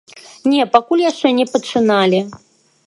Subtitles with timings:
[0.53, 2.19] Не, пакуль яшчэ не пачыналі.